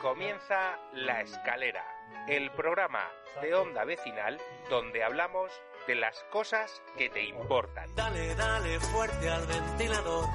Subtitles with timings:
[0.00, 1.84] Comienza La Escalera,
[2.26, 3.06] el programa
[3.42, 5.52] de onda vecinal donde hablamos
[5.86, 7.94] de las cosas que te importan.
[7.94, 10.26] Dale, dale fuerte al ventilador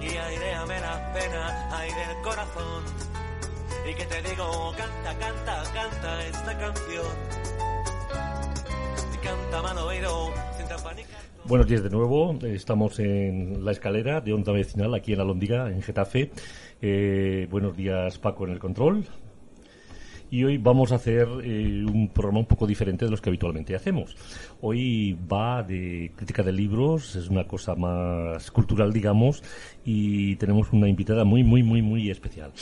[0.00, 2.84] y aireame la pena, aire el corazón.
[3.86, 7.52] Y que te digo, canta, canta, canta esta canción.
[9.22, 10.32] Canta mal oído.
[11.44, 12.38] Buenos días de nuevo.
[12.44, 16.30] Estamos en la escalera de Onda Vecinal, aquí en Alondiga, en Getafe.
[16.80, 19.04] Eh, buenos días, Paco, en el control.
[20.30, 23.74] Y hoy vamos a hacer eh, un programa un poco diferente de los que habitualmente
[23.74, 24.16] hacemos.
[24.60, 29.42] Hoy va de crítica de libros, es una cosa más cultural, digamos,
[29.84, 32.52] y tenemos una invitada muy, muy, muy, muy especial.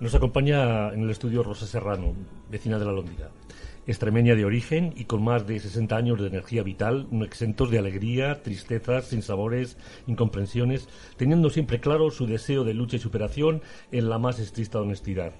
[0.00, 2.14] Nos acompaña en el estudio Rosa Serrano,
[2.50, 3.28] vecina de la Londrina.
[3.86, 7.78] Extremeña de origen y con más de 60 años de energía vital, no exentos de
[7.78, 14.18] alegría, tristezas, sinsabores, incomprensiones, teniendo siempre claro su deseo de lucha y superación en la
[14.18, 15.32] más estricta honestidad.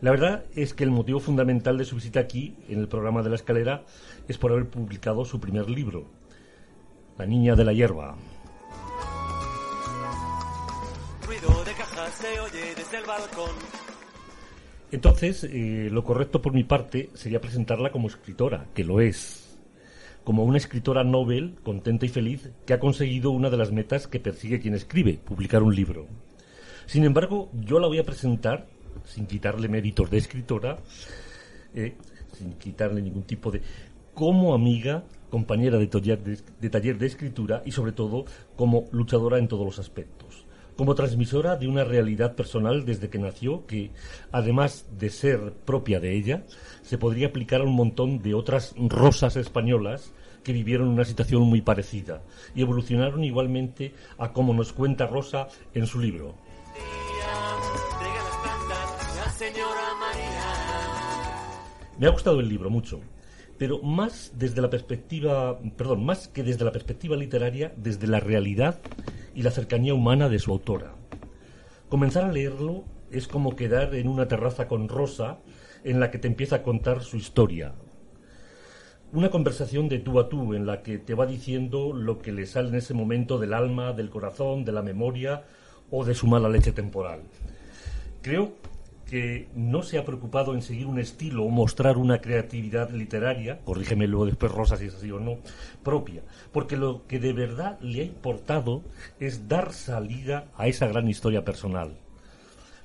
[0.00, 3.28] La verdad es que el motivo fundamental de su visita aquí, en el programa de
[3.28, 3.84] la escalera,
[4.26, 6.06] es por haber publicado su primer libro,
[7.18, 8.16] La niña de la hierba.
[12.12, 13.50] Se oye desde el balcón.
[14.90, 19.58] Entonces, eh, lo correcto por mi parte sería presentarla como escritora, que lo es.
[20.22, 24.20] Como una escritora novel, contenta y feliz, que ha conseguido una de las metas que
[24.20, 26.06] persigue quien escribe, publicar un libro.
[26.86, 28.66] Sin embargo, yo la voy a presentar,
[29.04, 30.78] sin quitarle méritos de escritora,
[31.74, 31.94] eh,
[32.36, 33.62] sin quitarle ningún tipo de...
[34.12, 39.48] como amiga, compañera de taller de taller de escritura y sobre todo como luchadora en
[39.48, 40.31] todos los aspectos
[40.76, 43.90] como transmisora de una realidad personal desde que nació que,
[44.30, 46.44] además de ser propia de ella,
[46.82, 51.62] se podría aplicar a un montón de otras rosas españolas que vivieron una situación muy
[51.62, 52.22] parecida
[52.54, 56.34] y evolucionaron igualmente a como nos cuenta Rosa en su libro.
[61.98, 63.00] Me ha gustado el libro mucho,
[63.58, 68.80] pero más desde la perspectiva, perdón, más que desde la perspectiva literaria, desde la realidad
[69.34, 70.94] y la cercanía humana de su autora.
[71.88, 75.38] Comenzar a leerlo es como quedar en una terraza con Rosa
[75.84, 77.74] en la que te empieza a contar su historia.
[79.12, 82.46] Una conversación de tú a tú en la que te va diciendo lo que le
[82.46, 85.44] sale en ese momento del alma, del corazón, de la memoria
[85.90, 87.20] o de su mala leche temporal.
[88.22, 88.54] Creo
[89.12, 94.06] que no se ha preocupado en seguir un estilo o mostrar una creatividad literaria, corrígeme
[94.06, 95.36] luego después Rosa si es así o no,
[95.82, 98.82] propia, porque lo que de verdad le ha importado
[99.20, 101.98] es dar salida a esa gran historia personal.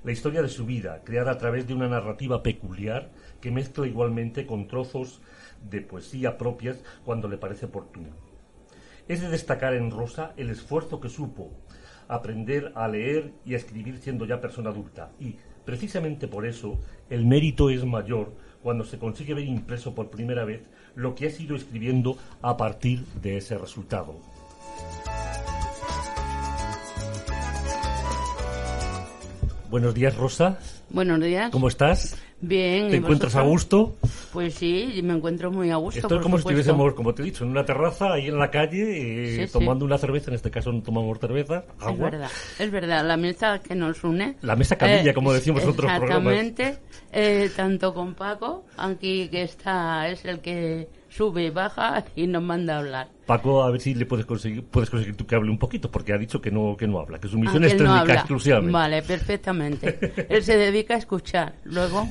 [0.03, 4.45] La historia de su vida, creada a través de una narrativa peculiar que mezcla igualmente
[4.45, 5.21] con trozos
[5.69, 8.09] de poesía propias cuando le parece oportuno.
[9.07, 11.53] Es de destacar en Rosa el esfuerzo que supo
[12.09, 15.37] aprender a leer y a escribir siendo ya persona adulta y,
[15.67, 16.79] precisamente por eso,
[17.09, 18.31] el mérito es mayor
[18.63, 20.61] cuando se consigue ver impreso por primera vez
[20.95, 24.16] lo que has ido escribiendo a partir de ese resultado.
[29.69, 30.57] Buenos días, Rosa.
[30.89, 31.51] Buenos días.
[31.51, 32.16] ¿Cómo estás?
[32.39, 32.88] Bien.
[32.88, 33.97] ¿Te ¿y encuentras a gusto?
[34.37, 35.99] Pues sí, me encuentro muy a gusto.
[35.99, 38.51] Esto es como si estuviésemos, como te he dicho, en una terraza, ahí en la
[38.51, 39.51] calle, eh, Sí, sí.
[39.51, 40.29] tomando una cerveza.
[40.29, 42.11] En este caso no tomamos cerveza, Es agua.
[42.11, 44.35] verdad, es verdad, la mesa que nos une.
[44.43, 46.33] La mesa camilla, como decimos en otros programas.
[46.35, 46.79] Exactamente,
[47.13, 52.43] eh, tanto con Paco, aquí que está, es el que sube y baja y nos
[52.43, 53.07] manda a hablar.
[53.25, 56.13] Paco, a ver si le puedes conseguir, puedes conseguir tú que hable un poquito, porque
[56.13, 58.13] ha dicho que no, que no habla, que su misión Aunque es no técnica habla.
[58.13, 58.71] exclusivamente.
[58.71, 60.27] Vale, perfectamente.
[60.29, 61.55] él se dedica a escuchar.
[61.63, 62.07] Luego,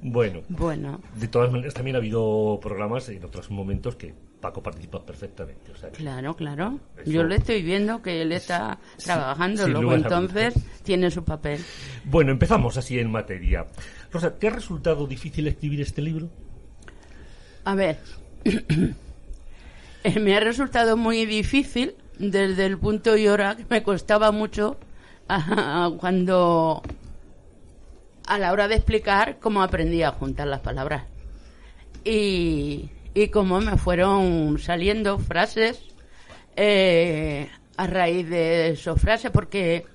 [0.00, 5.04] Bueno, bueno, de todas maneras también ha habido programas en otros momentos que Paco participa
[5.04, 5.72] perfectamente.
[5.72, 6.78] O sea, claro, claro.
[6.96, 10.54] Eso- Yo le estoy viendo que él está trabajando, sin luego entonces
[10.84, 11.60] tiene su papel.
[12.04, 13.66] Bueno, empezamos así en materia.
[14.12, 16.28] Rosa, ¿te ha resultado difícil escribir este libro?
[17.64, 17.98] A ver,
[20.20, 24.76] me ha resultado muy difícil desde el punto y hora que me costaba mucho
[25.98, 26.82] cuando
[28.28, 31.04] a la hora de explicar cómo aprendí a juntar las palabras
[32.04, 35.82] y, y cómo me fueron saliendo frases
[36.54, 39.86] eh, a raíz de esas frases porque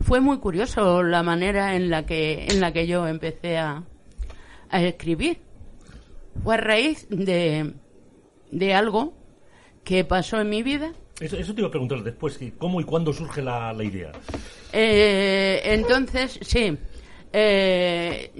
[0.00, 3.82] fue muy curioso la manera en la que en la que yo empecé a,
[4.70, 5.38] a escribir
[6.44, 7.74] fue a raíz de,
[8.52, 9.14] de algo
[9.82, 10.92] que pasó en mi vida.
[11.18, 14.12] Eso, eso te iba a preguntar después, ¿cómo y cuándo surge la, la idea?
[14.72, 16.78] Eh, entonces, sí,
[17.32, 18.30] eh,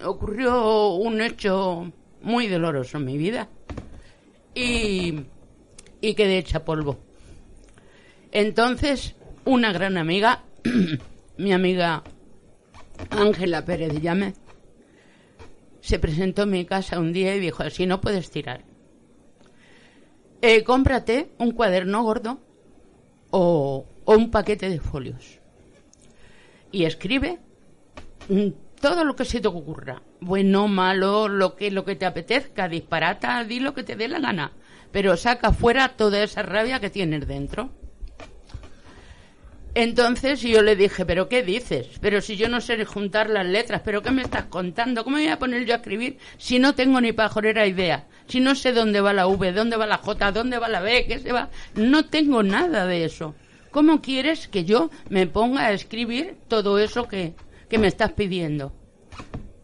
[0.00, 3.48] mm, ocurrió un hecho muy doloroso en mi vida.
[4.54, 5.20] Y,
[6.00, 6.98] y quedé hecha polvo.
[8.32, 9.14] Entonces,
[9.44, 10.44] una gran amiga,
[11.38, 12.02] mi amiga
[13.10, 14.34] Ángela Pérez Llame,
[15.80, 18.64] se presentó en mi casa un día y dijo, así no puedes tirar.
[20.42, 22.40] Eh, cómprate un cuaderno gordo
[23.30, 25.40] o, o un paquete de folios
[26.70, 27.38] y escribe
[28.80, 33.42] todo lo que se te ocurra, bueno, malo, lo que lo que te apetezca, disparata,
[33.44, 34.52] di lo que te dé la gana,
[34.92, 37.70] pero saca fuera toda esa rabia que tienes dentro.
[39.74, 41.86] Entonces yo le dije, ¿pero qué dices?
[42.00, 45.04] Pero si yo no sé juntar las letras, ¿pero qué me estás contando?
[45.04, 48.06] ¿Cómo me voy a poner yo a escribir si no tengo ni pajorera idea?
[48.26, 51.06] Si no sé dónde va la V, dónde va la J, dónde va la B,
[51.06, 51.50] qué se va.
[51.74, 53.34] No tengo nada de eso.
[53.70, 57.34] ¿Cómo quieres que yo me ponga a escribir todo eso que,
[57.68, 58.72] que me estás pidiendo?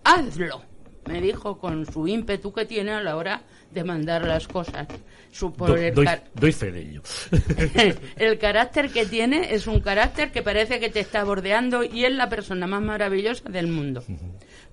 [0.04, 0.62] Hazlo,
[1.06, 4.86] me dijo con su ímpetu que tiene a la hora de mandar las cosas.
[5.32, 5.94] Su, por Do- el
[6.34, 7.02] doy fe de ello.
[8.16, 12.12] el carácter que tiene es un carácter que parece que te está bordeando y es
[12.12, 14.04] la persona más maravillosa del mundo.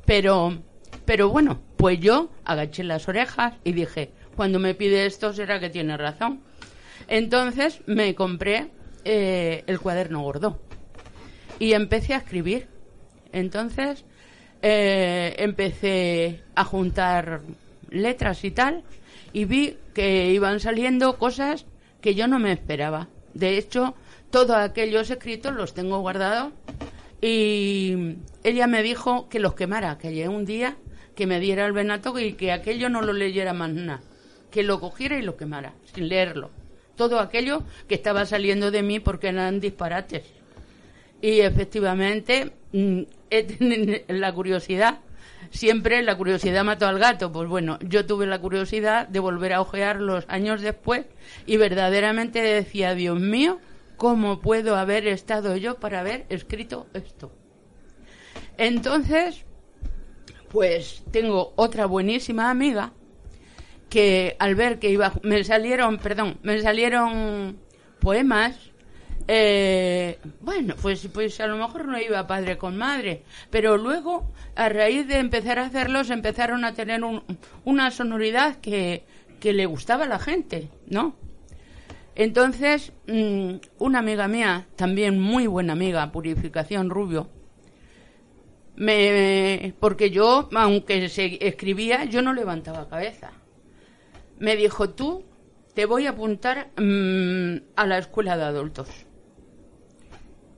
[0.05, 0.61] Pero,
[1.05, 5.69] pero bueno, pues yo agaché las orejas y dije, cuando me pide esto será que
[5.69, 6.41] tiene razón.
[7.07, 8.67] Entonces me compré
[9.03, 10.61] eh, el cuaderno gordo
[11.59, 12.67] y empecé a escribir.
[13.31, 14.05] Entonces
[14.61, 17.41] eh, empecé a juntar
[17.89, 18.83] letras y tal
[19.33, 21.65] y vi que iban saliendo cosas
[22.01, 23.07] que yo no me esperaba.
[23.33, 23.95] De hecho,
[24.29, 26.51] todos aquellos escritos los tengo guardados
[27.21, 30.77] y ella me dijo que los quemara, que llegué un día
[31.15, 34.01] que me diera el venato y que aquello no lo leyera más nada,
[34.49, 36.49] que lo cogiera y lo quemara, sin leerlo.
[36.95, 40.23] Todo aquello que estaba saliendo de mí porque eran disparates.
[41.21, 43.01] Y efectivamente, mm,
[44.07, 44.99] la curiosidad,
[45.49, 47.31] siempre la curiosidad mató al gato.
[47.31, 51.05] Pues bueno, yo tuve la curiosidad de volver a ojear los años después
[51.45, 53.59] y verdaderamente decía, Dios mío,
[53.97, 57.31] ¿cómo puedo haber estado yo para haber escrito esto?
[58.57, 59.45] Entonces,
[60.49, 62.93] pues tengo otra buenísima amiga
[63.89, 67.57] que al ver que iba me salieron perdón me salieron
[67.99, 68.70] poemas
[69.27, 74.69] eh, bueno pues pues a lo mejor no iba padre con madre pero luego a
[74.69, 77.23] raíz de empezar a hacerlos empezaron a tener un-
[77.65, 79.03] una sonoridad que
[79.39, 81.15] que le gustaba a la gente no
[82.15, 87.29] entonces mm, una amiga mía también muy buena amiga purificación rubio
[88.75, 93.31] me porque yo aunque se escribía yo no levantaba cabeza.
[94.39, 95.23] Me dijo tú
[95.75, 98.89] te voy a apuntar mm, a la escuela de adultos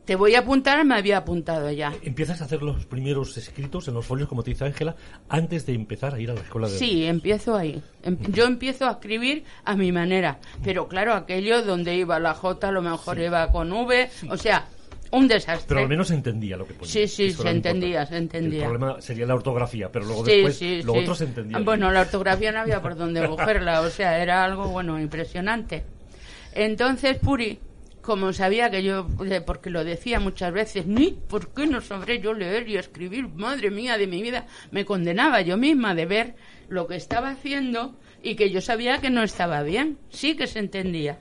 [0.05, 3.93] te voy a apuntar me había apuntado ya Empiezas a hacer los primeros escritos en
[3.93, 4.95] los folios, como te dice Ángela,
[5.29, 6.77] antes de empezar a ir a la escuela de...
[6.77, 7.81] Sí, empiezo ahí.
[8.03, 10.39] Em- Yo empiezo a escribir a mi manera.
[10.63, 14.09] Pero claro, aquello donde iba la J, a lo mejor iba con V.
[14.29, 14.65] O sea,
[15.11, 15.65] un desastre.
[15.67, 16.91] Pero al menos se entendía lo que ponía.
[16.91, 18.09] Sí, sí, se entendía, importante.
[18.09, 18.59] se entendía.
[18.65, 20.99] El problema sería la ortografía, pero luego Sí, después sí, lo sí.
[20.99, 21.59] otro se entendía.
[21.59, 25.83] Bueno, la ortografía no había por dónde cogerla, o sea, era algo, bueno, impresionante.
[26.53, 27.59] Entonces, Puri,
[28.03, 32.19] como sabía que yo, eh, porque lo decía muchas veces, ni por qué no sabré
[32.19, 36.35] yo leer y escribir, madre mía de mi vida, me condenaba yo misma de ver
[36.67, 40.59] lo que estaba haciendo y que yo sabía que no estaba bien, sí que se
[40.59, 41.17] entendía.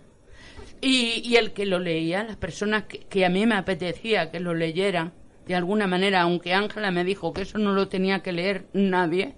[0.80, 4.40] Y, y el que lo leía, las personas que, que a mí me apetecía que
[4.40, 5.12] lo leyeran,
[5.46, 9.36] de alguna manera, aunque Ángela me dijo que eso no lo tenía que leer nadie,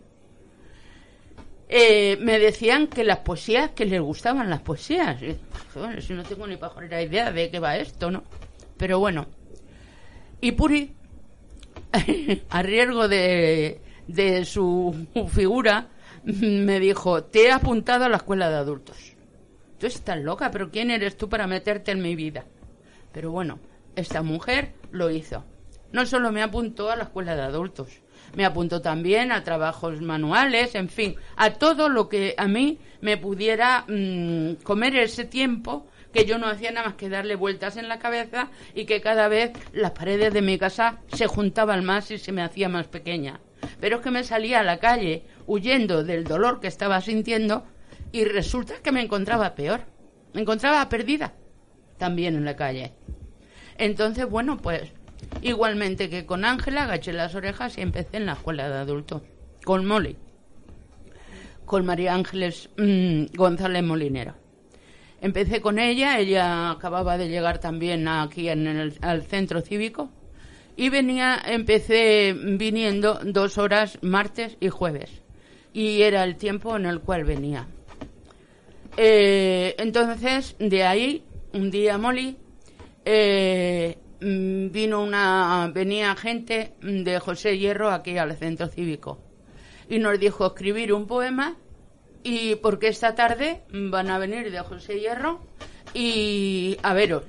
[1.76, 5.20] eh, me decían que las poesías, que les gustaban las poesías.
[5.20, 5.36] Y,
[5.74, 8.22] bueno, si no tengo ni pajolera idea de qué va esto, ¿no?
[8.76, 9.26] Pero bueno.
[10.40, 10.94] Y Puri,
[12.48, 15.88] a riesgo de, de su figura,
[16.22, 19.16] me dijo, te he apuntado a la escuela de adultos.
[19.76, 22.44] Tú estás loca, pero ¿quién eres tú para meterte en mi vida?
[23.10, 23.58] Pero bueno,
[23.96, 25.44] esta mujer lo hizo.
[25.90, 28.00] No solo me apuntó a la escuela de adultos,
[28.36, 33.16] me apuntó también a trabajos manuales, en fin, a todo lo que a mí me
[33.16, 37.88] pudiera mm, comer ese tiempo que yo no hacía nada más que darle vueltas en
[37.88, 42.18] la cabeza y que cada vez las paredes de mi casa se juntaban más y
[42.18, 43.40] se me hacía más pequeña.
[43.80, 47.64] Pero es que me salía a la calle huyendo del dolor que estaba sintiendo
[48.12, 49.80] y resulta que me encontraba peor.
[50.32, 51.34] Me encontraba perdida
[51.98, 52.92] también en la calle.
[53.76, 54.92] Entonces, bueno, pues
[55.42, 59.22] igualmente que con Ángela, agaché las orejas y empecé en la escuela de adultos.
[59.64, 60.16] Con Molly.
[61.64, 64.34] Con María Ángeles mm, González Molinero.
[65.20, 70.10] Empecé con ella, ella acababa de llegar también aquí en el, al centro cívico
[70.76, 75.22] y venía, empecé viniendo dos horas martes y jueves
[75.72, 77.66] y era el tiempo en el cual venía.
[78.96, 82.36] Eh, entonces, de ahí, un día Molly,
[83.04, 89.18] eh, vino una, venía gente de José Hierro aquí al centro cívico
[89.88, 91.56] y nos dijo escribir un poema
[92.22, 95.40] y porque esta tarde van a venir de José Hierro
[95.92, 97.24] y a veros.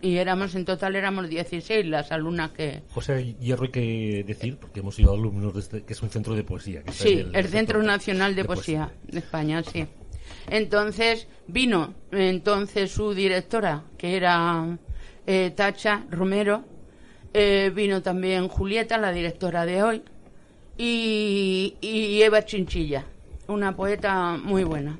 [0.00, 2.82] Y éramos, en total éramos 16 las alumnas que...
[2.90, 6.34] José Hierro hay que decir, porque hemos sido alumnos de este, que es un centro
[6.36, 6.84] de poesía.
[6.84, 9.86] que Sí, el, Centro Nacional de, Poesía, de España, sí.
[10.48, 14.78] Entonces vino entonces su directora, que era
[15.30, 16.64] eh, Tacha Romero,
[17.34, 20.02] eh, vino también Julieta, la directora de hoy,
[20.78, 23.04] y, y Eva Chinchilla,
[23.46, 24.98] una poeta muy buena.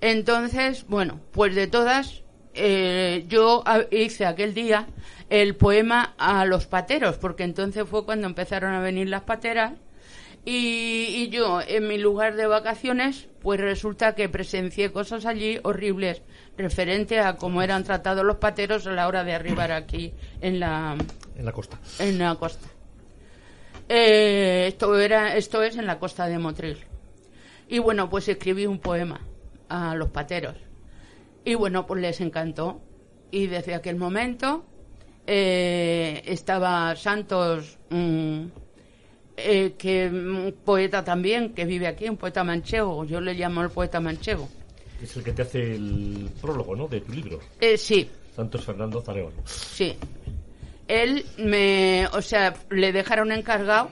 [0.00, 2.22] Entonces, bueno, pues de todas,
[2.54, 3.62] eh, yo
[3.92, 4.88] hice aquel día
[5.30, 9.74] el poema a los pateros, porque entonces fue cuando empezaron a venir las pateras.
[10.44, 16.22] Y, y yo, en mi lugar de vacaciones, pues resulta que presencié cosas allí horribles
[16.56, 20.96] referente a cómo eran tratados los pateros a la hora de arribar aquí en la,
[21.36, 21.78] En la costa.
[22.00, 22.68] en la costa.
[23.88, 26.78] Eh, esto, era, esto es en la costa de Motril.
[27.68, 29.20] Y bueno, pues escribí un poema
[29.68, 30.56] a los pateros.
[31.44, 32.80] Y bueno, pues les encantó.
[33.30, 34.64] Y desde aquel momento
[35.26, 38.44] eh, estaba Santos, mm,
[39.36, 43.04] eh, que un poeta también, que vive aquí, un poeta manchego.
[43.04, 44.48] Yo le llamo el poeta manchego.
[45.02, 46.86] Es el que te hace el prólogo, ¿no?
[46.86, 47.40] De tu libro.
[47.60, 49.32] Eh, sí, Santos Fernando Zareón.
[49.44, 49.96] Sí.
[50.88, 53.90] Él me, o sea, le dejaron encargado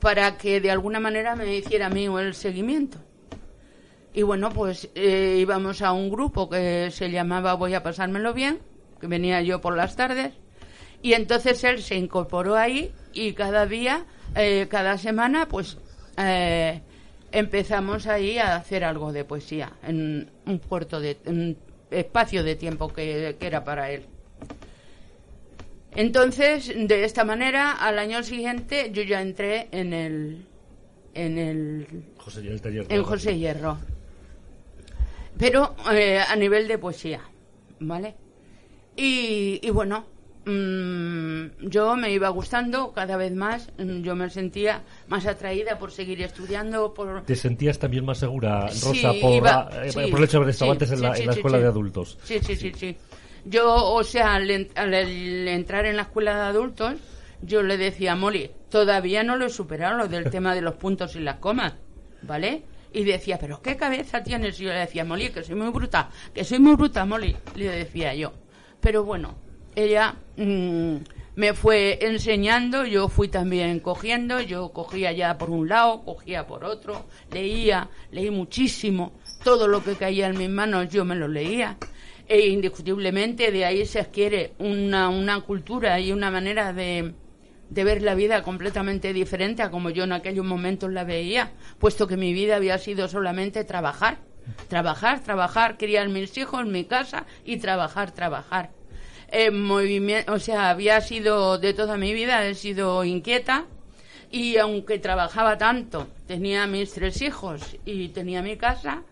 [0.00, 2.98] para que de alguna manera me hiciera a mí el seguimiento.
[4.12, 8.58] Y bueno, pues eh, íbamos a un grupo que se llamaba Voy a pasármelo bien,
[9.00, 10.32] que venía yo por las tardes.
[11.02, 15.78] Y entonces él se incorporó ahí y cada día, eh, cada semana, pues
[16.16, 16.80] eh,
[17.32, 21.56] empezamos ahí a hacer algo de poesía en un puerto de un
[21.90, 24.06] espacio de tiempo que, que era para él.
[25.94, 30.46] Entonces, de esta manera, al año siguiente yo ya entré en el
[31.14, 33.78] en el José, el taller en José Hierro.
[35.36, 37.22] Pero eh, a nivel de poesía,
[37.80, 38.14] ¿vale?
[38.94, 40.04] Y, y bueno,
[40.44, 45.90] mm, yo me iba gustando cada vez más, mm, yo me sentía más atraída por
[45.92, 47.22] seguir estudiando, por...
[47.24, 50.36] ¿Te sentías también más segura, Rosa, Sí, por, iba- eh, sí, por el hecho de
[50.38, 52.18] haber estado sí, antes en la, en escuela de adultos?
[52.24, 52.96] Sí, sí, sí, sí.
[53.44, 54.94] Yo, o sea, al- al
[55.48, 56.94] entrar en la escuela de adultos,
[57.42, 60.74] yo le decía a Molly, todavía no lo he superado, lo del tema de los
[60.74, 61.74] puntos y las comas,
[62.22, 62.62] ¿vale?
[62.92, 64.58] Y decía, pero ¿qué cabeza tienes?
[64.60, 67.68] Y yo le decía, Molly, que soy muy bruta, que soy muy bruta, Molly, le
[67.70, 68.32] decía yo.
[68.80, 69.36] Pero bueno,
[69.84, 70.96] ella mm,
[71.36, 76.64] me fue enseñando, yo fui también cogiendo, yo cogía ya por un lado, cogía por
[76.64, 81.78] otro, leía, leí muchísimo, todo lo que caía en mis manos yo me lo leía.
[82.26, 87.14] E indiscutiblemente de ahí se adquiere una, una cultura y una manera de,
[87.70, 92.06] de ver la vida completamente diferente a como yo en aquellos momentos la veía, puesto
[92.06, 94.18] que mi vida había sido solamente trabajar,
[94.68, 98.70] trabajar, trabajar, criar mis hijos, mi casa y trabajar, trabajar.
[99.50, 103.66] Movimiento, o sea, había sido de toda mi vida, he sido inquieta
[104.30, 109.02] y aunque trabajaba tanto, tenía mis tres hijos y tenía mi casa,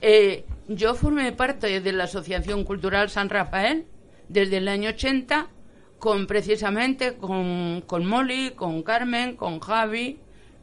[0.00, 3.86] eh, yo formé parte de la Asociación Cultural San Rafael
[4.28, 5.48] desde el año 80
[5.98, 10.18] con precisamente con, con Molly, con Carmen, con Javi,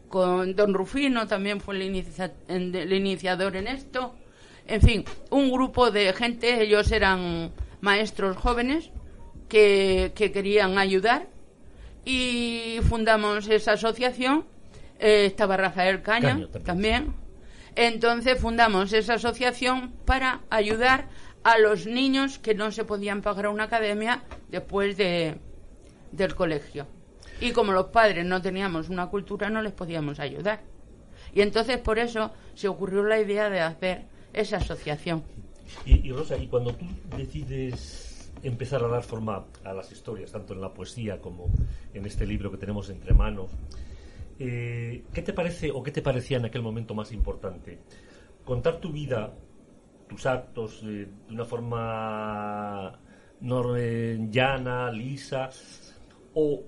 [0.09, 4.13] con Don Rufino también fue el, inicia- el iniciador en esto.
[4.67, 7.51] En fin, un grupo de gente, ellos eran
[7.81, 8.91] maestros jóvenes
[9.53, 11.27] que, que querían ayudar
[12.05, 14.45] y fundamos esa asociación.
[14.99, 16.63] Eh, estaba Rafael Caño, Caño también.
[16.65, 17.13] también.
[17.75, 21.07] Entonces fundamos esa asociación para ayudar
[21.43, 25.35] a los niños que no se podían pagar una academia después de,
[26.11, 26.87] del colegio.
[27.39, 30.61] Y como los padres no teníamos una cultura, no les podíamos ayudar.
[31.31, 35.23] Y entonces por eso se ocurrió la idea de hacer esa asociación.
[35.85, 40.53] Y, y, Rosa, y cuando tú decides empezar a dar forma a las historias, tanto
[40.53, 41.49] en la poesía como
[41.93, 43.51] en este libro que tenemos entre manos,
[44.39, 47.79] eh, ¿qué te parece o qué te parecía en aquel momento más importante?
[48.43, 49.33] ¿Contar tu vida,
[50.09, 52.99] tus actos, eh, de una forma
[53.41, 55.49] no, eh, llana, lisa,
[56.33, 56.63] o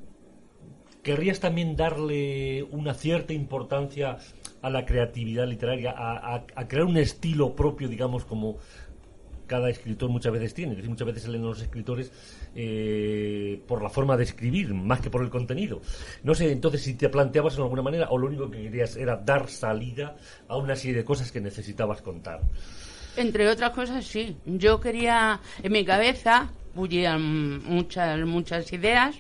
[1.04, 4.18] querrías también darle una cierta importancia
[4.62, 8.58] a la creatividad literaria, a, a- a crear un estilo propio, digamos, como
[9.46, 10.72] cada escritor muchas veces tiene.
[10.72, 12.12] Es decir, muchas veces se los escritores
[12.56, 15.82] eh, por la forma de escribir, más que por el contenido.
[16.24, 19.18] No sé, entonces, si te planteabas en alguna manera, o lo único que querías era
[19.18, 20.16] dar salida
[20.48, 22.42] a una serie de cosas que necesitabas contar.
[23.18, 24.38] Entre otras cosas, sí.
[24.46, 29.16] Yo quería, en mi cabeza, bullían muchas, muchas ideas.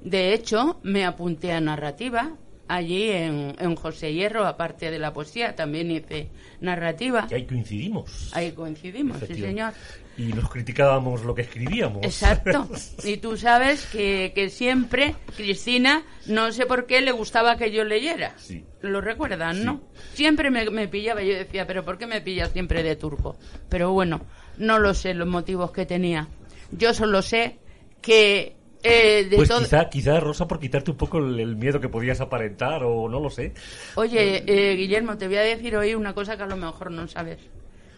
[0.00, 2.36] De hecho, me apunté a narrativa.
[2.68, 7.26] Allí en, en José Hierro, aparte de la poesía, también hice narrativa.
[7.28, 8.30] Que ahí coincidimos.
[8.34, 9.74] Ahí coincidimos, sí, señor.
[10.16, 12.02] Y nos criticábamos lo que escribíamos.
[12.04, 12.68] Exacto.
[13.04, 17.84] Y tú sabes que, que siempre, Cristina, no sé por qué le gustaba que yo
[17.84, 18.34] leyera.
[18.38, 18.64] Sí.
[18.80, 19.64] Lo recuerdan, Sí.
[19.64, 19.82] ¿no?
[20.14, 23.36] Siempre me, me pillaba, yo decía, pero ¿por qué me pillas siempre de turco?
[23.68, 24.24] Pero bueno,
[24.56, 26.28] no lo sé los motivos que tenía.
[26.70, 27.58] Yo solo sé
[28.00, 31.88] que eh, de Pues quizá, quizá, Rosa, por quitarte un poco el, el miedo que
[31.88, 33.52] podías aparentar, o no lo sé.
[33.94, 37.06] Oye, eh, Guillermo, te voy a decir hoy una cosa que a lo mejor no
[37.06, 37.38] sabes.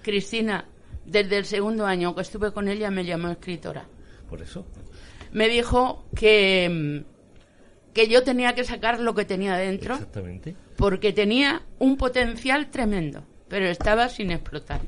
[0.02, 0.66] Cristina,
[1.06, 3.86] desde el segundo año que estuve con ella, me llamó escritora.
[4.28, 4.66] Por eso.
[5.32, 7.04] Me dijo que,
[7.92, 10.54] que yo tenía que sacar lo que tenía dentro Exactamente.
[10.76, 14.80] porque tenía un potencial tremendo, pero estaba sin explotar.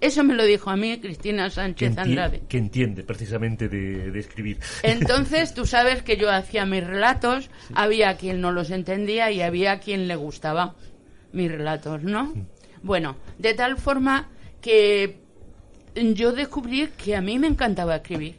[0.00, 2.42] Eso me lo dijo a mí Cristina Sánchez Andrade.
[2.48, 4.58] que entiende precisamente de, de escribir.
[4.82, 9.80] Entonces, tú sabes que yo hacía mis relatos, había quien no los entendía y había
[9.80, 10.76] quien le gustaba
[11.32, 12.32] mis relatos, ¿no?
[12.82, 14.28] Bueno, de tal forma
[14.60, 15.18] que
[15.94, 18.36] yo descubrí que a mí me encantaba escribir.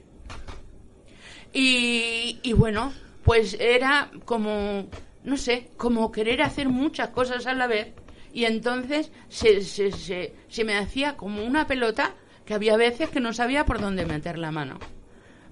[1.52, 4.88] Y, y bueno, pues era como,
[5.24, 7.88] no sé, como querer hacer muchas cosas a la vez.
[8.34, 12.14] Y entonces se, se, se, me hacía como una pelota
[12.46, 14.80] que había veces que no sabía por dónde meter la mano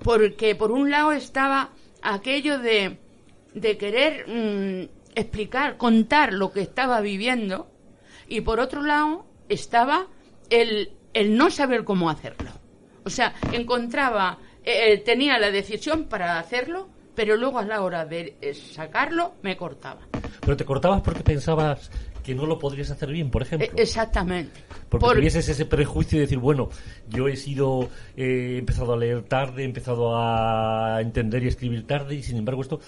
[0.04, 2.98] porque por un lado estaba aquello de,
[3.54, 7.70] de querer mm, explicar, contar lo que estaba viviendo,
[8.28, 10.08] y por otro lado estaba
[10.50, 12.52] el, el no saber cómo hacerlo.
[13.04, 18.38] O sea, encontraba, eh, tenía la decisión para hacerlo, pero luego a la hora de
[18.42, 20.02] eh, sacarlo me cortaba.
[20.42, 21.90] Pero te cortabas porque pensabas
[22.28, 23.68] que no lo podrías hacer bien, por ejemplo.
[23.68, 24.62] Eh, exactamente.
[24.90, 26.70] Porque Por- tuvieses ese prejuicio de decir, bueno,
[27.10, 31.88] yo he sido, eh, he empezado a leer tarde, he empezado a entender y escribir
[31.88, 32.80] tarde, y sin embargo esto,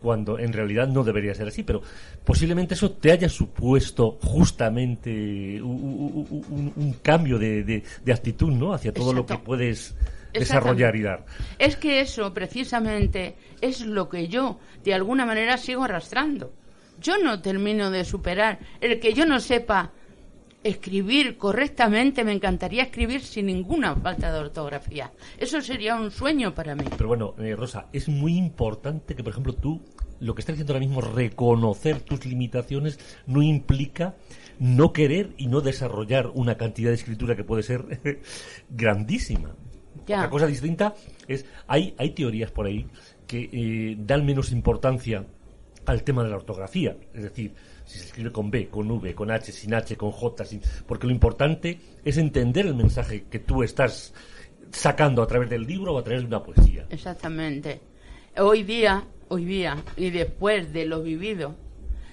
[0.00, 1.82] cuando en realidad no debería ser así, pero
[2.24, 8.72] posiblemente eso te haya supuesto justamente un, un cambio de, de- de actitud, ¿no?
[8.74, 9.94] Hacia todo lo que puedes
[10.32, 11.24] desarrollar y dar.
[11.58, 16.52] Es que eso precisamente es lo que yo de alguna manera sigo arrastrando.
[17.00, 19.92] Yo no termino de superar el que yo no sepa
[20.64, 25.12] escribir correctamente, me encantaría escribir sin ninguna falta de ortografía.
[25.38, 26.84] Eso sería un sueño para mí.
[26.96, 29.82] Pero bueno, eh, Rosa, es muy importante que, por ejemplo, tú,
[30.20, 34.14] lo que estás diciendo ahora mismo, reconocer tus limitaciones, no implica
[34.58, 38.00] no querer y no desarrollar una cantidad de escritura que puede ser
[38.70, 39.50] grandísima.
[40.06, 40.18] Ya.
[40.18, 40.94] Otra cosa distinta
[41.28, 42.86] es, hay, hay teorías por ahí
[43.26, 45.24] que eh, dan menos importancia
[45.86, 49.30] al tema de la ortografía, es decir, si se escribe con B, con V, con
[49.30, 50.60] H, sin H, con J, sin...
[50.86, 54.14] porque lo importante es entender el mensaje que tú estás
[54.70, 56.86] sacando a través del libro o a través de una poesía.
[56.90, 57.80] Exactamente.
[58.36, 61.54] Hoy día, hoy día, y después de lo vivido,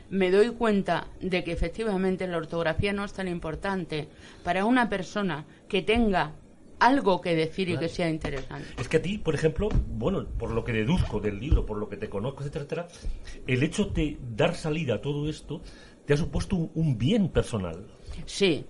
[0.09, 4.09] me doy cuenta de que efectivamente la ortografía no es tan importante
[4.43, 6.33] para una persona que tenga
[6.81, 8.67] algo que decir y que sea interesante.
[8.79, 11.87] Es que a ti, por ejemplo, bueno, por lo que deduzco del libro, por lo
[11.87, 12.87] que te conozco, etcétera, etcétera,
[13.45, 15.61] el hecho de dar salida a todo esto
[16.05, 17.85] te ha supuesto un, un bien personal.
[18.25, 18.65] Sí,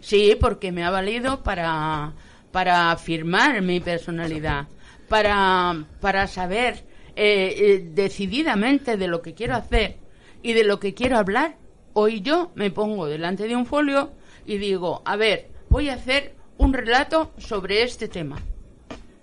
[0.00, 2.12] sí, porque me ha valido para,
[2.52, 4.68] para afirmar mi personalidad,
[5.08, 6.84] para, para saber
[7.16, 9.96] eh, eh, decididamente de lo que quiero hacer
[10.42, 11.56] y de lo que quiero hablar.
[11.94, 14.12] Hoy yo me pongo delante de un folio
[14.44, 18.38] y digo, a ver, voy a hacer un relato sobre este tema.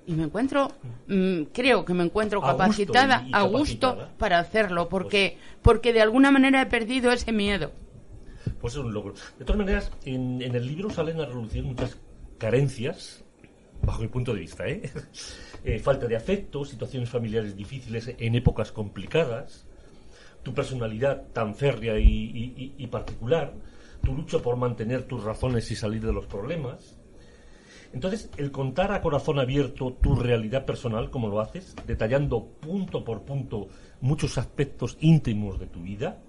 [0.07, 0.71] Y me encuentro,
[1.07, 4.17] mm, creo que me encuentro capacitada, a gusto capacitada.
[4.17, 7.71] para hacerlo, porque, porque de alguna manera he perdido ese miedo.
[8.59, 9.13] Pues es un logro.
[9.37, 11.95] De todas maneras, en, en el libro salen a relucir muchas
[12.39, 13.23] carencias,
[13.83, 14.89] bajo mi punto de vista, ¿eh?
[15.65, 19.65] Eh, falta de afecto, situaciones familiares difíciles en épocas complicadas,
[20.41, 23.53] tu personalidad tan férrea y- y particular,
[24.01, 26.97] tu lucha por mantener tus razones y salir de los problemas.
[27.91, 33.23] Entonces, el contar a corazón abierto tu realidad personal, como lo haces, detallando punto por
[33.23, 33.67] punto
[33.99, 36.19] muchos aspectos íntimos de tu vida,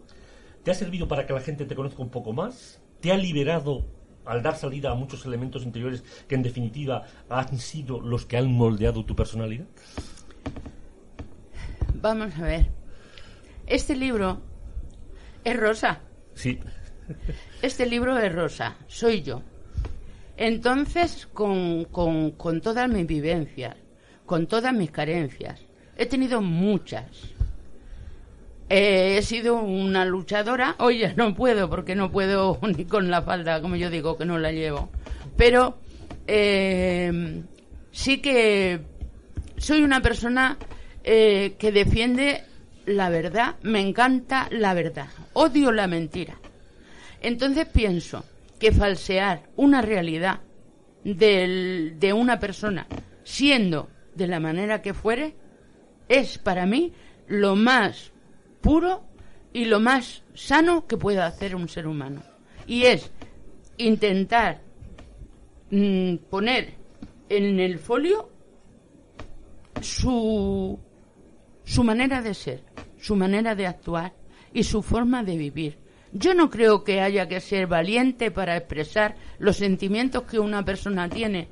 [0.62, 2.80] ¿te ha servido para que la gente te conozca un poco más?
[3.00, 3.84] ¿Te ha liberado
[4.24, 8.50] al dar salida a muchos elementos interiores que en definitiva han sido los que han
[8.50, 9.66] moldeado tu personalidad?
[11.94, 12.70] Vamos a ver.
[13.66, 14.40] Este libro
[15.44, 16.00] es rosa.
[16.34, 16.58] Sí.
[17.60, 18.76] Este libro es rosa.
[18.86, 19.42] Soy yo.
[20.40, 23.76] Entonces, con, con, con todas mis vivencias,
[24.24, 25.60] con todas mis carencias,
[25.98, 27.04] he tenido muchas.
[28.70, 30.76] Eh, he sido una luchadora.
[30.98, 34.38] Ya no puedo porque no puedo ni con la falda, como yo digo, que no
[34.38, 34.88] la llevo.
[35.36, 35.76] Pero
[36.26, 37.42] eh,
[37.90, 38.80] sí que
[39.58, 40.56] soy una persona
[41.04, 42.44] eh, que defiende
[42.86, 43.56] la verdad.
[43.60, 45.08] Me encanta la verdad.
[45.34, 46.38] Odio la mentira.
[47.20, 48.24] Entonces pienso
[48.60, 50.40] que falsear una realidad
[51.02, 52.86] de una persona,
[53.24, 55.34] siendo de la manera que fuere,
[56.08, 56.92] es para mí
[57.26, 58.12] lo más
[58.60, 59.04] puro
[59.52, 62.22] y lo más sano que pueda hacer un ser humano.
[62.66, 63.10] Y es
[63.78, 64.60] intentar
[65.70, 66.74] mm, poner
[67.28, 68.30] en el folio
[69.80, 70.78] su,
[71.64, 72.62] su manera de ser,
[72.98, 74.12] su manera de actuar
[74.52, 75.78] y su forma de vivir.
[76.12, 81.08] Yo no creo que haya que ser valiente para expresar los sentimientos que una persona
[81.08, 81.48] tiene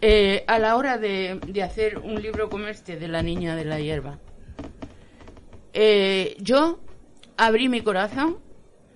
[0.00, 3.64] eh, a la hora de, de hacer un libro como este de La Niña de
[3.64, 4.18] la Hierba.
[5.72, 6.78] Eh, yo
[7.36, 8.38] abrí mi corazón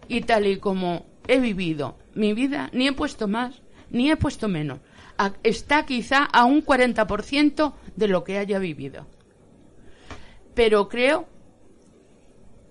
[0.07, 4.48] y tal y como he vivido mi vida, ni he puesto más, ni he puesto
[4.48, 4.81] menos.
[5.42, 9.07] Está quizá a un 40% de lo que haya vivido.
[10.55, 11.29] Pero creo,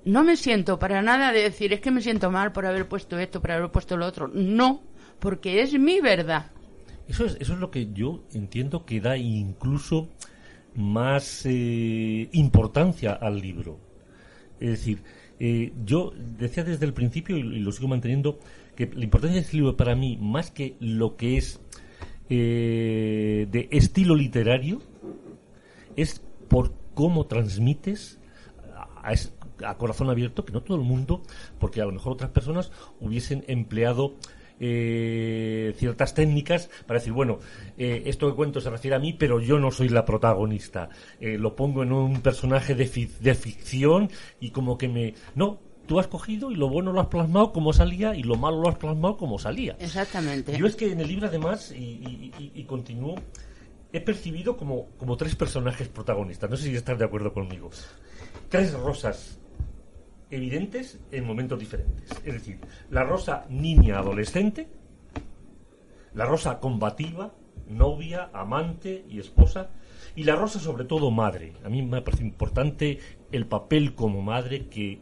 [0.08, 3.18] no me siento para nada de decir, es que me siento mal por haber puesto
[3.20, 4.28] esto, por haber puesto lo otro.
[4.28, 4.82] No,
[5.20, 6.52] porque es mi verdad.
[7.08, 10.10] Eso es, eso es lo que yo entiendo que da incluso
[10.76, 13.80] más eh, importancia al libro.
[14.60, 15.04] Es decir,
[15.40, 18.40] eh, yo decía desde el principio y, lo sigo manteniendo
[18.76, 21.60] que la importancia de este libro para mí, más que lo que es
[22.30, 24.82] eh, de estilo literario,
[25.96, 28.20] es por cómo transmites
[29.04, 29.14] a,
[29.64, 31.24] a corazón abierto que no todo el mundo,
[31.60, 34.16] porque a lo mejor otras personas hubiesen empleado
[34.60, 37.40] eh, ciertas técnicas para decir, bueno,
[37.78, 40.90] eh, esto que cuento se refiere a mí, pero yo no soy la protagonista.
[41.20, 45.14] Eh, lo pongo en un personaje de, fic- de ficción y como que me...
[45.36, 48.62] No, tú has cogido y lo bueno lo has plasmado como salía y lo malo
[48.62, 49.76] lo has plasmado como salía.
[49.80, 50.58] Exactamente.
[50.58, 53.16] Yo es que en el libro, además, y, y- y- y continúo,
[53.94, 56.50] he percibido como, como tres personajes protagonistas.
[56.50, 57.70] No sé si estás de acuerdo conmigo.
[58.50, 59.40] Tres rosas
[60.30, 62.10] evidentes en momentos diferentes.
[62.26, 62.60] Es decir,
[62.90, 64.68] la rosa niña adolescente,
[66.14, 67.34] la rosa combativa,
[67.70, 69.70] novia, amante y esposa,
[70.16, 71.54] y la rosa sobre todo madre.
[71.64, 73.00] A mí me parece importante
[73.32, 75.02] el papel como madre que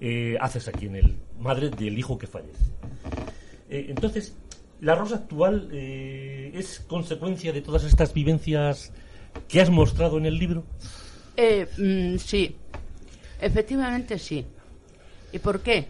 [0.00, 2.64] eh, haces aquí en el madre del hijo que fallece.
[3.68, 4.36] Eh, entonces,
[4.80, 8.92] la rosa actual eh, es consecuencia de todas estas vivencias
[9.48, 10.64] que has mostrado en el libro.
[11.78, 12.56] Mm, sí,
[13.40, 14.46] efectivamente sí.
[15.32, 15.88] ¿Y por qué?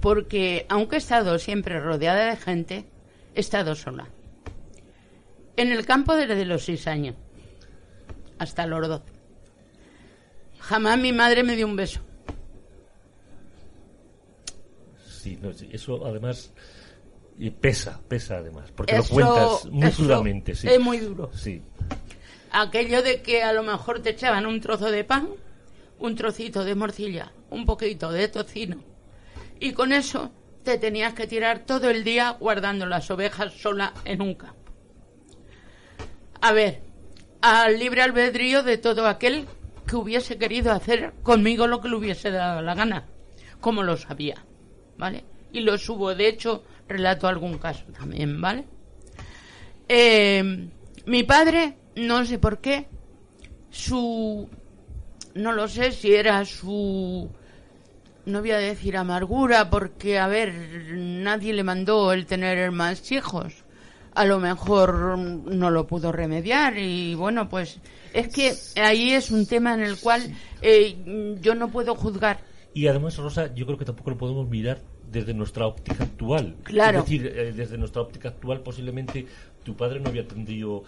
[0.00, 2.84] Porque aunque he estado siempre rodeada de gente,
[3.34, 4.08] he estado sola.
[5.56, 7.16] En el campo desde los seis años
[8.38, 9.04] hasta los doce.
[10.60, 12.00] Jamás mi madre me dio un beso.
[15.06, 16.52] Sí, no, eso además
[17.60, 20.54] pesa, pesa además, porque Eso- lo cuentas muy eso crudamente.
[20.54, 20.68] Sí.
[20.68, 21.30] es muy duro.
[21.34, 21.62] Sí.
[22.52, 25.28] Aquello de que a lo mejor te echaban un trozo de pan,
[25.98, 28.82] un trocito de morcilla, un poquito de tocino,
[29.60, 30.30] y con eso
[30.62, 34.72] te tenías que tirar todo el día guardando las ovejas sola en un campo.
[36.40, 36.80] A ver,
[37.40, 39.46] al libre albedrío de todo aquel
[39.86, 43.06] que hubiese querido hacer conmigo lo que le hubiese dado la gana,
[43.60, 44.44] como lo sabía,
[44.96, 45.24] ¿vale?
[45.52, 48.64] Y lo subo, de hecho, relato algún caso también, ¿vale?
[49.88, 50.68] Eh,
[51.06, 52.86] mi padre, no sé por qué,
[53.70, 54.48] su...
[55.38, 57.30] No lo sé si era su...
[58.26, 60.52] No voy a decir amargura, porque, a ver,
[60.92, 63.64] nadie le mandó el tener más hijos.
[64.14, 67.78] A lo mejor no lo pudo remediar y bueno, pues
[68.12, 72.40] es que ahí es un tema en el cual eh, yo no puedo juzgar.
[72.74, 76.56] Y además, Rosa, yo creo que tampoco lo podemos mirar desde nuestra óptica actual.
[76.62, 76.98] Claro.
[77.00, 79.26] Es decir, eh, desde nuestra óptica actual, posiblemente
[79.64, 80.84] tu padre no había tenido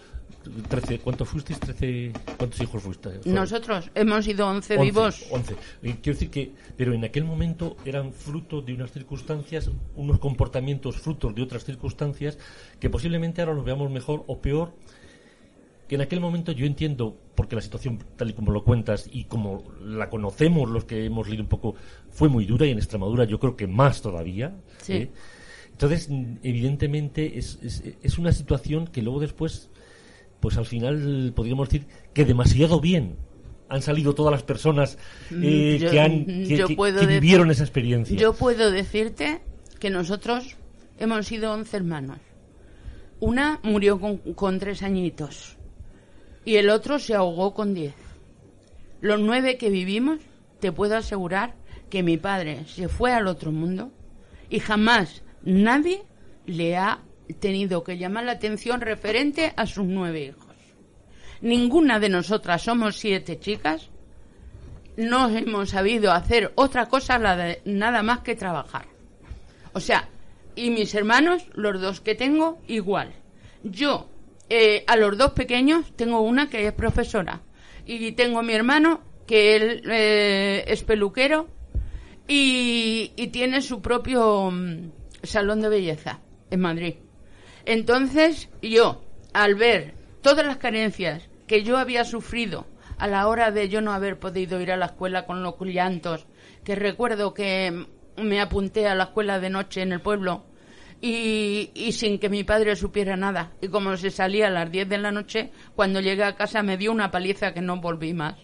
[0.69, 0.99] 13.
[0.99, 1.59] ¿Cuántos fuisteis?
[1.59, 3.09] 13, ¿Cuántos hijos fuiste?
[3.09, 3.33] Fueron?
[3.33, 5.25] Nosotros hemos sido 11 Once, vivos.
[5.29, 5.53] once.
[5.83, 10.97] Eh, Quiero decir que, pero en aquel momento eran fruto de unas circunstancias, unos comportamientos
[10.97, 12.37] frutos de otras circunstancias
[12.79, 14.73] que posiblemente ahora los veamos mejor o peor.
[15.91, 19.25] Que en aquel momento yo entiendo, porque la situación tal y como lo cuentas y
[19.25, 21.75] como la conocemos los que hemos leído un poco,
[22.09, 24.55] fue muy dura y en Extremadura yo creo que más todavía.
[24.81, 24.93] Sí.
[24.93, 25.11] ¿eh?
[25.69, 29.69] Entonces, mm, evidentemente, es, es, es una situación que luego después,
[30.39, 33.17] pues al final podríamos decir que demasiado bien
[33.67, 34.97] han salido todas las personas
[35.29, 38.17] eh, Mm, yo- que, han, que, yo que- puedo que de- vivieron esa experiencia.
[38.17, 39.41] Yo puedo decirte
[39.77, 40.55] que nosotros
[40.99, 42.19] hemos sido 11 hermanos.
[43.19, 45.57] Una murió con, con tres añitos
[46.45, 47.95] y el otro se ahogó con diez.
[48.99, 50.19] Los nueve que vivimos,
[50.59, 51.55] te puedo asegurar
[51.89, 53.91] que mi padre se fue al otro mundo
[54.49, 56.03] y jamás nadie
[56.45, 56.99] le ha
[57.39, 60.55] tenido que llamar la atención referente a sus nueve hijos.
[61.41, 63.89] Ninguna de nosotras somos siete chicas,
[64.97, 67.17] no hemos sabido hacer otra cosa
[67.65, 68.85] nada más que trabajar.
[69.73, 70.07] O sea,
[70.55, 73.13] y mis hermanos, los dos que tengo, igual.
[73.63, 74.10] Yo,
[74.53, 77.41] eh, a los dos pequeños, tengo una que es profesora.
[77.85, 81.47] Y tengo a mi hermano, que él eh, es peluquero
[82.27, 84.91] y, tiene su propio mm,
[85.23, 86.95] salón de belleza en Madrid.
[87.63, 93.69] Entonces, yo, al ver todas las carencias que yo había sufrido a la hora de
[93.69, 96.27] yo no haber podido ir a la escuela con los llantos,
[96.65, 97.85] que recuerdo que
[98.17, 100.43] me apunté a la escuela de noche en el pueblo
[101.01, 103.53] y, y, sin que mi padre supiera nada.
[103.61, 106.77] Y como se salía a las 10 de la noche, cuando llegué a casa me
[106.77, 108.35] dio una paliza que no volví más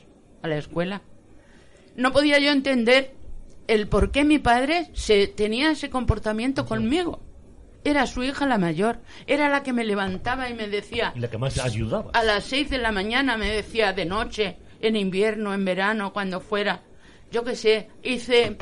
[0.42, 1.02] a la escuela.
[1.96, 3.14] No podía yo entender
[3.68, 7.22] el por qué mi padre se tenía ese comportamiento conmigo.
[7.84, 11.14] Era su hija la mayor, era la que me levantaba y me decía...
[11.16, 12.12] Y la que más ayudaba.
[12.14, 16.40] A las 6 de la mañana me decía de noche, en invierno, en verano, cuando
[16.42, 16.84] fuera.
[17.32, 18.58] Yo qué sé, hice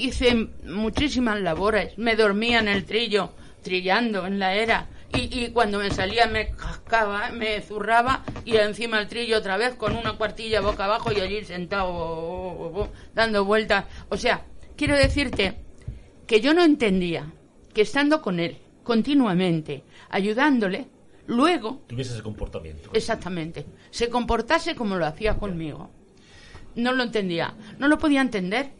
[0.00, 1.96] hice muchísimas labores.
[1.98, 4.88] Me dormía en el trillo, trillando en la era.
[5.12, 9.74] Y, y, cuando me salía me cascaba, me zurraba y encima el trillo otra vez
[9.74, 13.86] con una cuartilla boca abajo y allí sentado dando vueltas.
[14.08, 14.46] O sea,
[14.76, 15.56] quiero decirte
[16.26, 17.32] que yo no entendía
[17.74, 20.88] que estando con él continuamente, ayudándole,
[21.26, 21.82] luego...
[21.86, 22.90] Tuviese ese comportamiento.
[22.92, 23.66] Exactamente.
[23.90, 25.90] Se comportase como lo hacía conmigo.
[26.74, 27.54] No lo entendía.
[27.78, 28.70] No lo podía entender.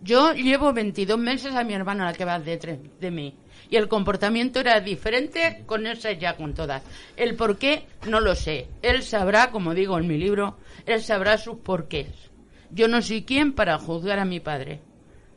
[0.00, 3.36] Yo llevo 22 meses a mi hermana la que va detrás de mí.
[3.70, 6.82] Y el comportamiento era diferente con esa ya con todas.
[7.16, 8.68] El por qué no lo sé.
[8.82, 12.08] Él sabrá, como digo en mi libro, él sabrá sus porqués.
[12.70, 14.80] Yo no soy quien para juzgar a mi padre.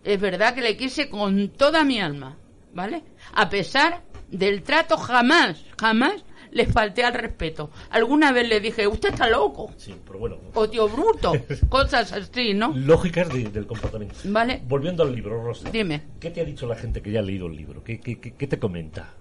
[0.03, 2.37] Es verdad que le quise con toda mi alma,
[2.73, 3.03] ¿vale?
[3.33, 7.71] A pesar del trato jamás, jamás le falté al respeto.
[7.89, 9.71] Alguna vez le dije, usted está loco.
[9.77, 10.37] Sí, pero bueno.
[10.53, 11.33] O tío bruto.
[11.69, 12.73] cosas así, ¿no?
[12.75, 14.15] Lógicas del comportamiento.
[14.25, 14.61] Vale.
[14.67, 15.69] Volviendo al libro, Rosa.
[15.69, 16.01] Dime.
[16.19, 17.83] ¿Qué te ha dicho la gente que ya ha leído el libro?
[17.83, 19.13] ¿Qué, qué, qué, te comenta?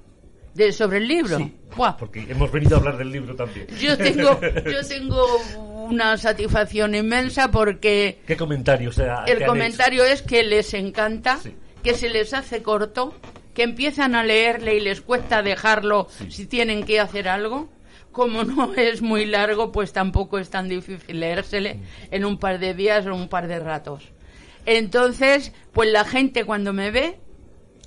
[0.54, 1.38] De, sobre el libro.
[1.38, 1.54] Sí,
[1.98, 3.66] porque hemos venido a hablar del libro también.
[3.80, 4.38] Yo tengo,
[4.70, 5.26] yo tengo
[5.88, 8.20] una satisfacción inmensa porque...
[8.26, 8.90] ¿Qué comentario?
[8.90, 11.40] O sea, el comentario es que les encanta,
[11.82, 13.14] que se les hace corto,
[13.54, 17.68] que empiezan a leerle y les cuesta dejarlo si tienen que hacer algo.
[18.10, 21.80] Como no es muy largo, pues tampoco es tan difícil leérsele mm.
[22.10, 24.12] en un par de días o un par de ratos.
[24.66, 27.18] Entonces, pues la gente cuando me ve,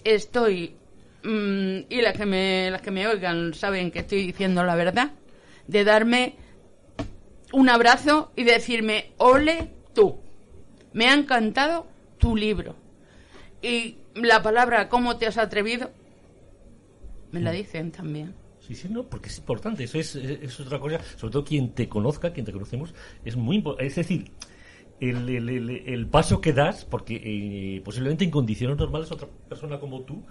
[0.03, 0.75] estoy
[1.23, 5.11] mm, y las que me las que me oigan saben que estoy diciendo la verdad,
[5.67, 6.35] de darme
[7.53, 10.19] un abrazo y decirme, "Ole tú.
[10.93, 12.75] Me ha encantado tu libro."
[13.61, 15.91] Y la palabra ¿cómo te has atrevido?
[17.31, 17.55] Me la mm.
[17.55, 18.33] dicen también.
[18.59, 21.87] Sí, sí, no, porque es importante, eso es, es otra cosa, sobre todo quien te
[21.87, 23.85] conozca, quien te conocemos, es muy importante.
[23.85, 24.31] Es decir,
[24.99, 30.01] el, el, el, paso que das, porque eh, posiblemente en condiciones normales otra persona como
[30.01, 30.23] tú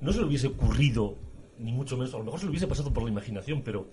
[0.00, 1.16] no se le hubiese ocurrido,
[1.58, 3.88] ni mucho menos, a lo mejor se le hubiese pasado por la imaginación, pero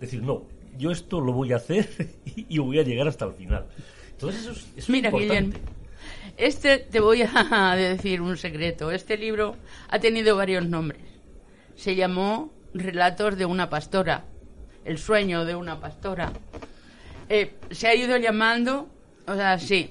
[0.00, 0.44] decir, no,
[0.78, 1.88] yo esto lo voy a hacer
[2.36, 3.66] y, voy a llegar hasta el final.
[4.12, 5.58] Entonces eso es, Mira, importante.
[6.36, 8.90] Este, te voy a decir un secreto.
[8.90, 9.56] Este libro
[9.88, 11.02] ha tenido varios nombres.
[11.76, 14.24] Se llamó Relatos de una pastora,
[14.84, 16.32] El sueño de una pastora.
[17.28, 18.88] Eh, se ha ido llamando,
[19.26, 19.90] o sea, sí,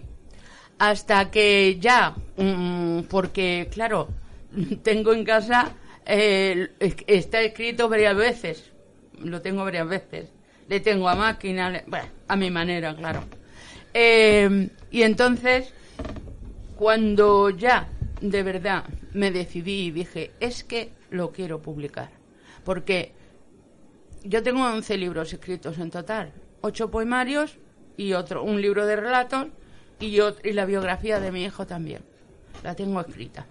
[0.79, 4.09] hasta que ya, mm, porque claro,
[4.83, 5.73] tengo en casa,
[6.05, 8.71] está escrito varias veces,
[9.19, 10.29] lo tengo varias veces,
[10.67, 13.23] le tengo a máquina, bueno, a mi manera, claro.
[13.93, 15.73] Eh, y entonces
[16.77, 17.89] cuando ya
[18.21, 22.09] de verdad me decidí y dije, es que lo quiero publicar.
[22.63, 23.11] Porque
[24.23, 27.57] yo tengo 11 libros escritos en total, 8 poemarios
[27.97, 29.47] y otro, un libro de relatos
[29.99, 32.01] y, y la biografía de mi hijo también.
[32.63, 33.45] La tengo escrita.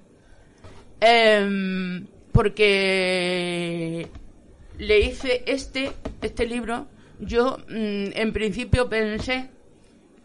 [1.01, 4.09] Em, porque
[4.79, 6.87] le hice este, este libro,
[7.21, 9.51] yo mm, en principio pensé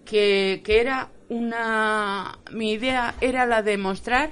[0.06, 4.32] que, que era una mi idea era la de mostrar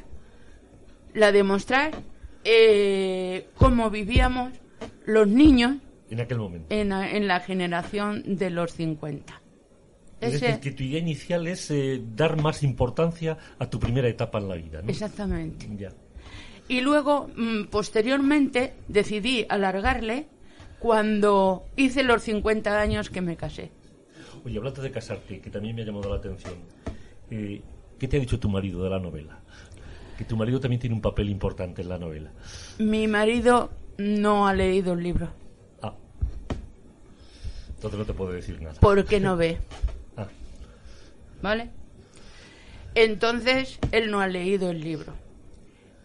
[1.14, 1.92] la de mostrar
[2.44, 4.52] eh, cómo vivíamos
[5.06, 5.78] los niños
[6.10, 9.42] en aquel momento en, en la generación de los 50
[10.20, 14.40] es decir, que tu idea inicial es eh, dar más importancia a tu primera etapa
[14.40, 14.90] en la vida, ¿no?
[14.90, 15.66] Exactamente.
[15.78, 15.94] Ya.
[16.68, 20.28] Y luego, mm, posteriormente, decidí alargarle
[20.78, 23.72] cuando hice los 50 años que me casé.
[24.46, 26.56] Oye, hablando de casarte, que también me ha llamado la atención.
[27.32, 27.62] Eh,
[27.98, 29.40] ¿Qué te ha dicho tu marido de la novela?
[30.18, 32.32] Que tu marido también tiene un papel importante en la novela.
[32.80, 35.30] Mi marido no ha leído el libro.
[35.82, 35.94] Ah.
[37.76, 38.80] Entonces no te puedo decir nada.
[38.80, 39.58] Porque no ve.
[40.18, 40.28] Ah.
[41.42, 41.70] ¿Vale?
[42.96, 45.14] Entonces, él no ha leído el libro.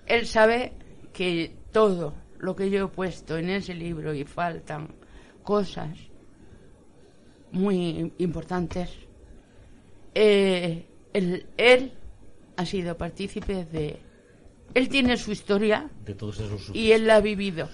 [0.06, 0.72] Él sabe
[1.12, 4.94] que todo lo que yo he puesto en ese libro y faltan
[5.42, 5.98] cosas
[7.50, 8.90] muy importantes,
[10.14, 11.92] eh, él, él
[12.56, 13.98] ha sido partícipe de...
[14.74, 17.68] Él tiene su historia De todos esos y él la ha vivido.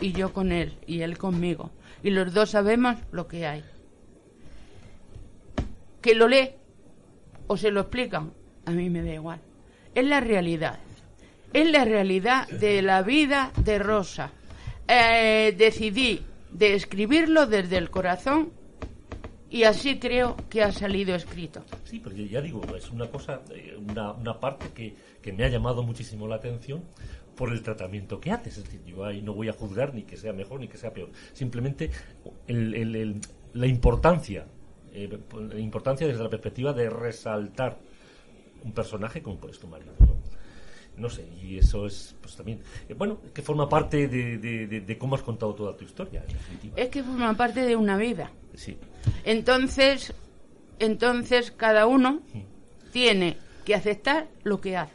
[0.00, 1.70] Y yo con él y él conmigo.
[2.02, 3.64] Y los dos sabemos lo que hay.
[6.02, 6.50] Que lo lee
[7.46, 8.32] o se lo explican,
[8.64, 9.40] a mí me da igual.
[9.94, 10.80] Es la realidad.
[11.52, 14.32] Es la realidad de la vida de Rosa.
[14.88, 18.52] Eh, decidí de escribirlo desde el corazón
[19.50, 21.62] y así creo que ha salido escrito.
[21.84, 25.48] Sí, pero ya- digo, es una cosa, eh, una, una parte que, que me ha
[25.48, 26.82] llamado muchísimo la atención
[27.36, 28.58] por el tratamiento que haces.
[28.58, 30.92] Es decir, yo ahí no voy a juzgar ni que sea mejor ni que sea
[30.92, 31.10] peor.
[31.32, 31.90] Simplemente
[32.46, 33.20] el- el- el-
[33.54, 34.46] la importancia,
[34.92, 35.08] eh,
[35.52, 37.78] la importancia desde la perspectiva de resaltar
[38.62, 39.92] un personaje como pues tu marido.
[40.00, 40.20] ¿no?
[40.96, 44.80] No sé, y eso es, pues también, eh, bueno, que forma parte de, de- de-
[44.82, 46.74] de cómo has contado toda tu historia, en definitiva.
[46.76, 48.30] Es que forma parte de una vida.
[48.54, 48.76] Sí.
[49.24, 50.12] Entonces,
[50.78, 52.20] entonces cada uno
[52.92, 54.94] tiene que aceptar lo que hace.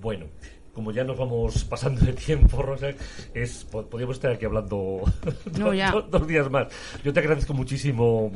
[0.00, 0.26] Bueno,
[0.72, 2.90] como ya nos vamos pasando de tiempo, Rosa,
[3.34, 5.02] es, po- podríamos estar aquí hablando
[5.58, 5.72] No,
[6.10, 6.68] dos días más.
[7.04, 8.32] Yo te agradezco muchísimo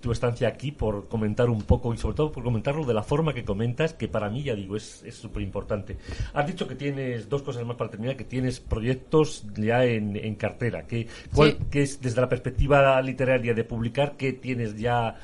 [0.00, 3.34] tu estancia aquí por comentar un poco y sobre todo por comentarlo de la forma
[3.34, 5.96] que comentas, que para mí, ya digo, es súper importante.
[6.34, 10.34] Has dicho que tienes dos cosas más para terminar, que tienes proyectos ya en, en
[10.36, 10.86] cartera.
[10.86, 11.58] Que, ¿Cuál Sí.
[11.70, 15.16] que es desde la perspectiva literaria de publicar, qué tienes ya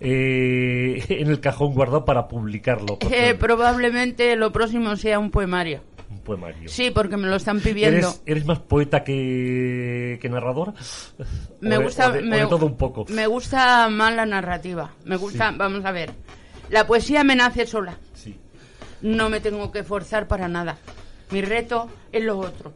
[0.00, 2.98] eh, en el cajón guardado para publicarlo?
[3.10, 5.80] Eh, probablemente lo próximo sea un poemario.
[6.12, 6.68] Un poemario.
[6.68, 7.96] Sí, porque me lo están pidiendo.
[7.98, 10.74] ¿Eres, eres más poeta que, que narradora?
[11.60, 13.04] Me ¿O de- gusta, o de, o me, de todo un poco.
[13.08, 14.92] me gusta más la narrativa.
[15.04, 15.56] Me gusta, Sí.
[15.58, 16.10] vamos a ver.
[16.70, 17.98] La poesía me nace sola.
[18.14, 18.38] Sí.
[19.02, 20.78] No me tengo que forzar para nada.
[21.30, 22.72] Mi reto es lo otro.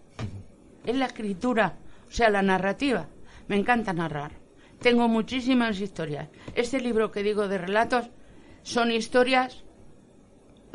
[0.84, 1.76] Es la escritura,
[2.08, 3.06] o sea, la narrativa.
[3.48, 4.32] Me encanta narrar.
[4.80, 6.28] Tengo muchísimas historias.
[6.54, 8.06] Este libro que digo de relatos
[8.62, 9.64] son historias,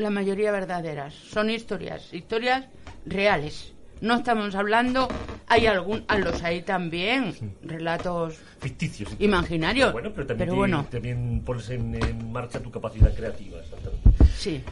[0.02, 1.14] la mayoría verdaderas.
[1.14, 2.66] Son historias, historias
[3.06, 3.74] reales.
[4.02, 5.08] No estamos hablando,
[5.48, 9.12] hay algún, a los hay también, relatos Ficticios.
[9.20, 9.90] Imaginarios.
[9.90, 10.88] Pero bueno, pero también, Pero te- bueno.
[10.90, 13.60] también pones en, en marcha tu capacidad creativa.
[13.60, 14.10] exactamente.
[14.36, 14.64] Sí,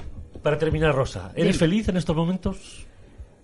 [0.41, 2.85] Para terminar, Rosa, ¿eres feliz en estos momentos?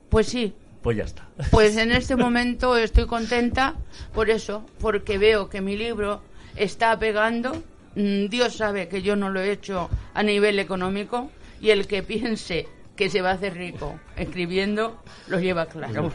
[0.10, 1.28] pues sí, Pues ya está.
[1.52, 3.76] Pues en este momento estoy contenta
[4.14, 6.22] por eso, porque veo que mi libro
[6.56, 7.62] está pegando.
[7.96, 11.30] Mm, Dios sabe que yo no lo he hecho a nivel económico
[11.66, 16.14] y el que piense que se va a hacer rico escribiendo lo lleva claro.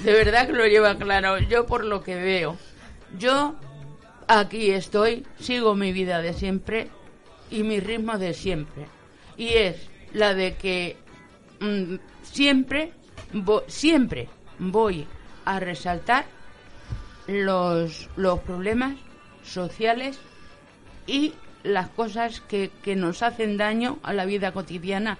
[0.00, 1.38] De verdad que lo lleva claro.
[1.38, 2.56] Yo por lo que veo,
[3.16, 3.54] yo
[4.26, 6.88] aquí estoy, sigo mi vida de siempre
[7.50, 8.86] y mi ritmo de siempre.
[9.36, 9.76] Y es
[10.12, 10.96] la de que
[11.60, 12.92] mm, siempre,
[13.32, 15.06] vo- siempre voy
[15.44, 16.26] a resaltar
[17.28, 18.96] los, los problemas
[19.44, 20.18] sociales
[21.06, 25.18] y las cosas que, que nos hacen daño a la vida cotidiana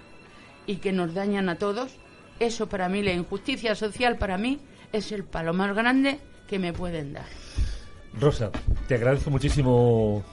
[0.65, 1.91] y que nos dañan a todos.
[2.39, 4.59] Eso para mí, la injusticia social para mí
[4.93, 7.25] es el palo más grande que me pueden dar.
[8.19, 8.51] Rosa,
[8.87, 10.23] te agradezco muchísimo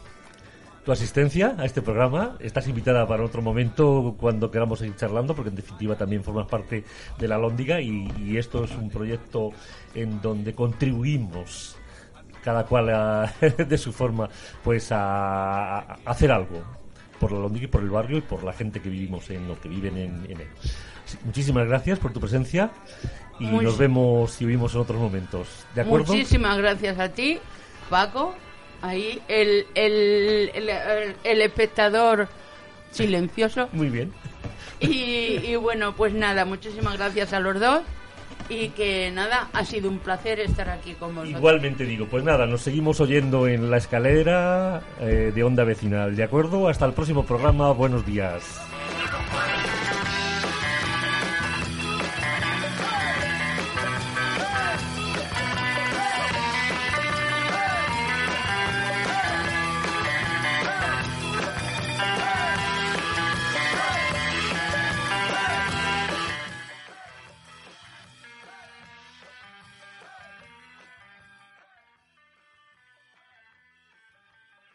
[0.85, 2.37] tu asistencia a este programa.
[2.39, 6.85] Estás invitada para otro momento cuando queramos seguir charlando, porque en definitiva también formas parte
[7.19, 9.51] de la Lóndiga y, y esto es un proyecto
[9.95, 11.77] en donde contribuimos
[12.47, 14.29] cada cual a- de su forma
[14.63, 16.63] pues a, a hacer algo
[17.19, 19.61] por la Lóndiga y por el barrio y por la gente que vivimos en lo
[19.61, 20.49] que viven en, en él.
[21.25, 22.71] Muchísimas gracias por tu presencia
[23.41, 25.49] y nos vemos y oímos en otros momentos.
[25.75, 26.07] ¿De acuerdo?
[26.13, 27.39] Muchísimas gracias a ti,
[27.91, 28.35] Paco.
[28.81, 32.29] Ahí el, el, el, el- el espectador
[32.93, 33.69] silencioso.
[33.73, 34.13] Muy bien.
[34.79, 37.81] Y, y bueno, pues nada, muchísimas gracias a los dos.
[38.49, 41.39] Y que nada, ha sido un placer estar aquí con vosotros.
[41.39, 46.23] Igualmente digo, pues nada, nos seguimos oyendo en la escalera eh, de Onda Vecinal, ¿de
[46.23, 46.69] acuerdo?
[46.69, 48.61] Hasta el próximo programa, buenos días.